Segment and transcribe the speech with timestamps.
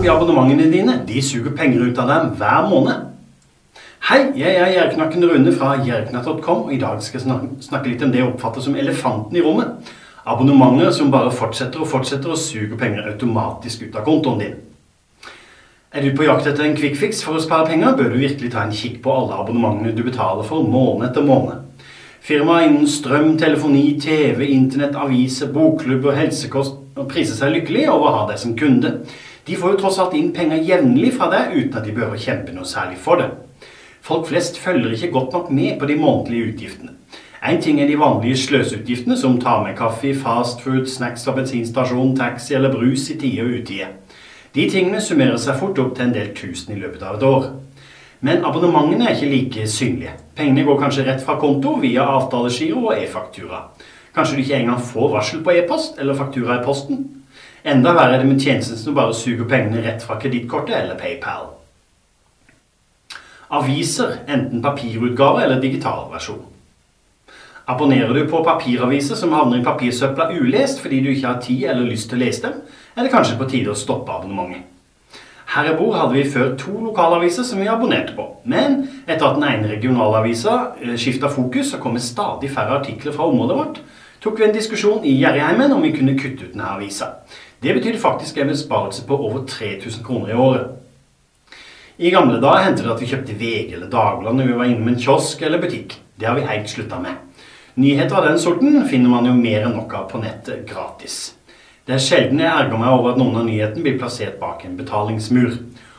[0.00, 0.98] opp i abonnementene dine.
[1.06, 3.08] De suger penger ut av dem hver måned.
[4.08, 8.12] Hei, jeg er Gjerknakken Rune fra gjerknatt.com, og i dag skal jeg snakke litt om
[8.14, 9.92] det jeg oppfatter som elefanten i rommet.
[10.24, 14.58] Abonnementer som bare fortsetter og fortsetter og suger penger automatisk ut av kontoen din.
[15.92, 18.54] Er du på jakt etter en quick fix for å spare penger, bør du virkelig
[18.54, 21.66] ta en kikk på alle abonnementene du betaler for måned etter måned.
[22.24, 26.78] Firmaer innen strøm, telefoni, TV, internett, aviser, bokklubber, helsekost
[27.10, 29.00] priser seg lykkelig over å ha deg som kunde.
[29.46, 32.54] De får jo tross alt inn penger jevnlig fra deg uten at de behøver kjempe
[32.54, 33.30] noe særlig for det.
[34.04, 36.96] Folk flest følger ikke godt nok med på de månedlige utgiftene.
[37.40, 42.54] Én ting er de vanlige sløseutgiftene, som tar med kaffe, fastfood, snacks fra bensinstasjon, taxi
[42.54, 43.86] eller brus i tide og utide.
[44.54, 47.46] De tingene summerer seg fort opp til en del tusen i løpet av et år.
[48.20, 50.12] Men abonnementene er ikke like synlige.
[50.36, 53.62] Pengene går kanskje rett fra konto via avtalegiro og e-faktura.
[54.14, 57.00] Kanskje du ikke engang får varsel på e-post eller faktura i posten.
[57.62, 61.50] Enda verre er det med tjenesten som bare suger pengene rett fra kredittkortet eller PayPal.
[63.50, 66.46] Aviser, enten papirutgave eller digital versjon.
[67.70, 71.86] Abonnerer du på papiraviser som havner i papirsøpla ulest fordi du ikke har tid eller
[71.90, 72.60] lyst til å lese dem,
[72.96, 74.66] er det kanskje på tide å stoppe abonnementet.
[75.50, 79.34] Her jeg bor hadde vi før to lokalaviser som vi abonnerte på, men etter at
[79.34, 83.80] den ene regionalavisa eh, skifta fokus så kommer stadig færre artikler fra området vårt,
[84.20, 87.14] tok vi en diskusjon i Gjerriheimen om vi kunne kutte ut denne avisa.
[87.60, 90.76] Det betydde faktisk en besparelse på over 3000 kroner i året.
[92.00, 94.88] I gamle dager hendte det at vi kjøpte VG eller Dagbladet når vi var innom
[94.88, 95.98] en kiosk eller butikk.
[96.16, 97.18] Det har vi helt slutta med.
[97.80, 101.34] Nyheter av den sorten finner man jo mer enn nok av på nettet gratis.
[101.84, 104.78] Det er sjelden jeg erger meg over at noen av nyhetene blir plassert bak en
[104.80, 105.52] betalingsmur.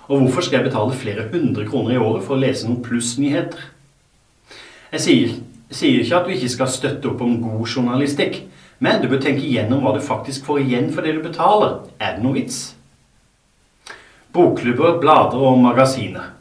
[0.09, 3.69] Og hvorfor skal jeg betale flere hundre kroner i året for å lese noen plussnyheter?
[4.91, 5.37] Jeg sier,
[5.71, 8.43] sier ikke at du ikke skal støtte opp om god journalistikk,
[8.81, 11.79] men du bør tenke igjennom hva du faktisk får igjen for det du betaler.
[12.01, 12.61] Er det noe vits?
[14.33, 16.31] Bokklubber, blader og magasiner.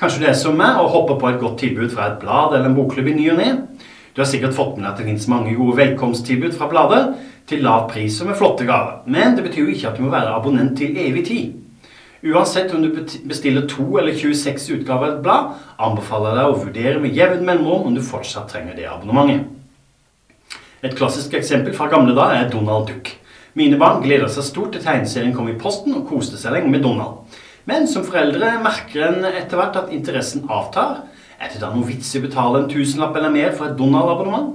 [0.00, 2.70] Kanskje du er som meg og hopper på et godt tilbud fra et blad eller
[2.70, 3.50] en bokklubb i ny og ne.
[4.12, 7.12] Du har sikkert fått med deg at det finnes mange gode velkomsttilbud fra blader,
[7.48, 9.02] til lav pris og med flotte gaver.
[9.06, 11.61] Men det betyr jo ikke at du må være abonnent til evig tid.
[12.22, 12.88] Uansett om du
[13.26, 17.42] bestiller to eller 26 utgaver av et blad, anbefaler jeg deg å vurdere med jevn
[17.48, 19.48] mellomrom om du fortsatt trenger det abonnementet.
[20.86, 23.10] Et klassisk eksempel fra gamle dager er Donald Duck.
[23.58, 26.86] Mine barn gleder seg stort til tegneserien kom i posten og koste seg lenge med
[26.86, 27.26] Donald.
[27.66, 31.04] Men som foreldre merker en etter hvert at interessen avtar,
[31.42, 34.54] er det da noe vits i å betale en tusenlapp eller mer for et Donald-abonnement?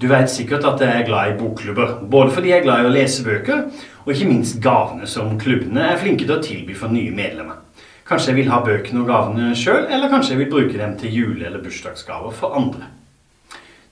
[0.00, 2.88] Du vet sikkert at jeg er glad i bokklubber, både fordi jeg er glad i
[2.88, 3.66] å lese bøker,
[4.06, 7.58] og ikke minst gavene som klubbene er flinke til å tilby for nye medlemmer.
[8.08, 11.12] Kanskje jeg vil ha bøkene og gavene sjøl, eller kanskje jeg vil bruke dem til
[11.14, 12.88] jule- eller bursdagsgaver for andre.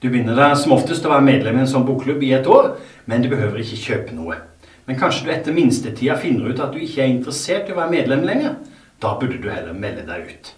[0.01, 2.71] Du begynner deg som oftest å være medlem i en sånn bokklubb i et år,
[3.05, 4.41] men du behøver ikke kjøpe noe.
[4.89, 7.93] Men kanskje du etter minstetida finner ut at du ikke er interessert i å være
[7.93, 8.57] medlem lenger.
[8.99, 10.55] Da burde du heller melde deg ut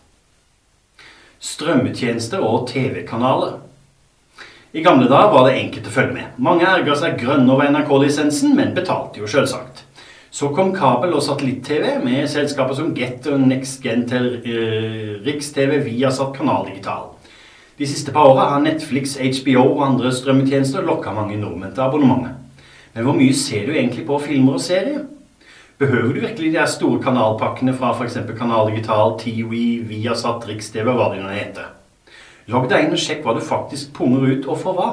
[1.42, 3.58] strømmetjenester og TV-kanaler.
[4.74, 6.36] I gamle dager var det enkelt å følge med.
[6.40, 9.82] Mange erga seg grønne over NRK-lisensen, men betalte jo selvsagt.
[10.32, 16.32] Så kom kabel- og satellitt-TV med selskaper som Get og NextGen til uh, Riks-TV Viasat
[16.38, 17.10] Kanal Digital.
[17.76, 22.64] De siste par åra har Netflix, HBO og andre strømmetjenester lokka mange nordmenn til abonnementet.
[22.96, 25.04] Men hvor mye ser du egentlig på filmer og serier?
[25.84, 28.22] Behøver du virkelig de store kanalpakkene fra f.eks.
[28.40, 31.81] Kanal Digital, Tiwi, Viasat, Riks-TV, hva det nå heter?
[32.52, 34.90] Logg deg inn og sjekk hva du faktisk punger ut, og for hva.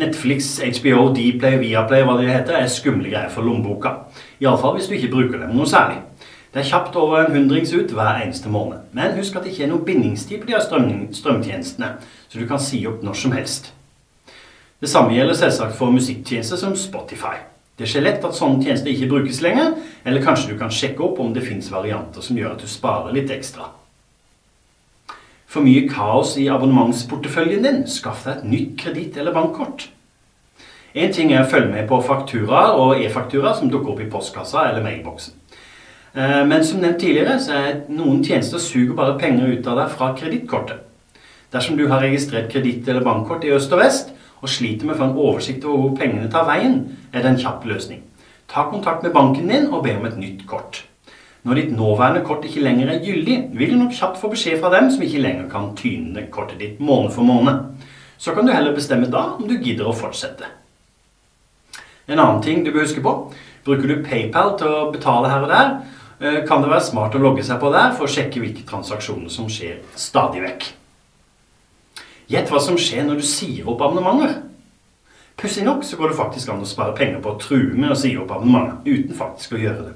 [0.00, 3.96] Netflix, HBO, Dplay, Viaplay, hva det heter, er skumle greier for lommeboka.
[4.40, 5.98] Iallfall hvis du ikke bruker dem noe særlig.
[6.50, 8.86] Det er kjapt over en hundrings ut hver eneste måned.
[8.96, 11.92] Men husk at det ikke er noen bindingstid på de strøm strømtjenestene,
[12.28, 13.72] så du kan si opp når som helst.
[14.80, 17.36] Det samme gjelder selvsagt for musikktjenester som Spotify.
[17.78, 19.74] Det skjer lett at sånne tjenester ikke brukes lenger,
[20.04, 23.14] eller kanskje du kan sjekke opp om det finnes varianter som gjør at du sparer
[23.14, 23.68] litt ekstra.
[25.50, 29.88] For mye kaos i abonnementsporteføljen din, skaff deg et nytt kreditt- eller bankkort.
[30.94, 34.68] En ting er å følge med på faktura og e-faktura som dukker opp i postkassa
[34.68, 35.34] eller mailboksen.
[36.14, 39.90] Eh, men som nevnt tidligere, så er noen tjenester suger bare penger ut av deg
[39.90, 40.86] fra kredittkortet.
[41.52, 44.10] Dersom du har registrert kreditt- eller bankkort i øst og vest,
[44.42, 47.42] og sliter med å få en oversikt over hvor pengene tar veien, er det en
[47.42, 48.02] kjapp løsning.
[48.48, 50.84] Ta kontakt med banken din og be om et nytt kort.
[51.42, 54.72] Når ditt nåværende kort ikke lenger er gyldig, vil du nok kjapt få beskjed fra
[54.74, 57.62] dem som ikke lenger kan tyne kortet ditt måned for måned.
[58.20, 60.50] Så kan du heller bestemme da om du gidder å fortsette.
[62.10, 63.14] En annen ting du bør huske på.
[63.64, 65.70] Bruker du PayPal til å betale her og der,
[66.20, 69.30] eh, kan det være smart å logge seg på der for å sjekke hvilke transaksjoner
[69.30, 70.72] som skjer stadig vekk.
[72.28, 74.42] Gjett hva som skjer når du sier opp abonnementer.
[75.36, 77.96] Pussig nok så går det faktisk an å spare penger på å true med å
[77.96, 79.94] si opp abonnementer uten faktisk å gjøre det.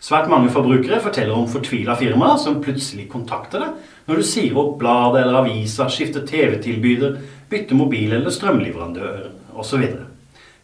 [0.00, 4.78] Svært mange forbrukere forteller om fortvila firmaer som plutselig kontakter deg når du sier opp
[4.80, 7.18] bladet eller avisa, skifter TV-tilbyder,
[7.50, 9.28] bytter mobil eller strømleverandør
[9.60, 9.84] osv.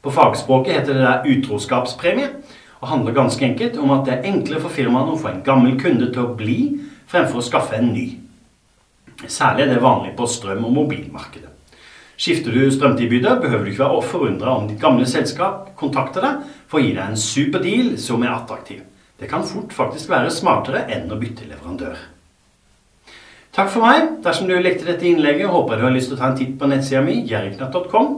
[0.00, 2.30] På fagspråket heter det der utroskapspremie,
[2.80, 5.76] og handler ganske enkelt om at det er enklere for firmaene å få en gammel
[5.80, 6.58] kunde til å bli,
[7.10, 8.06] fremfor å skaffe en ny.
[9.26, 11.52] Særlig er det vanlig på strøm- og mobilmarkedet.
[12.16, 16.80] Skifter du strømtilbyder, behøver du ikke være forundra om ditt gamle selskap kontakter deg for
[16.80, 18.80] å gi deg en super deal som er attraktiv.
[19.16, 21.96] Det kan fort faktisk være smartere enn å bytte leverandør.
[23.56, 24.18] Takk for meg.
[24.24, 26.58] Dersom du likte dette innlegget, håper jeg du har lyst til å ta en titt
[26.60, 28.10] på nettsida mi, jerriknatt.com,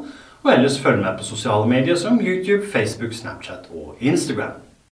[0.43, 4.59] og ellers følg meg på sosiale medier som YouTube, Facebook, Snapchat og Instagram.